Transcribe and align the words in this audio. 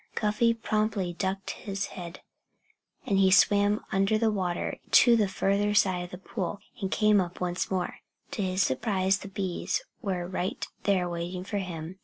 Cuffy 0.15 0.55
promptly 0.55 1.13
ducked 1.13 1.51
his 1.51 1.85
head. 1.93 2.21
And 3.05 3.19
he 3.19 3.29
swam 3.29 3.81
under 3.91 4.17
water 4.31 4.79
to 4.89 5.15
the 5.15 5.27
further 5.27 5.75
side 5.75 6.05
of 6.05 6.09
the 6.09 6.17
pool 6.17 6.59
and 6.81 6.89
came 6.89 7.21
up 7.21 7.39
once 7.39 7.69
more. 7.69 7.97
To 8.31 8.41
his 8.41 8.63
surprise 8.63 9.19
the 9.19 9.27
bees 9.27 9.83
were 10.01 10.25
right 10.27 10.65
there 10.85 11.07
waiting 11.07 11.43
for 11.43 11.59
him. 11.59 11.99